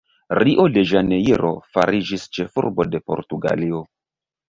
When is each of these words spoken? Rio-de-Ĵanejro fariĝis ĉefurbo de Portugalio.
Rio-de-Ĵanejro 0.39 1.53
fariĝis 1.77 2.27
ĉefurbo 2.39 2.91
de 2.97 3.07
Portugalio. 3.11 3.89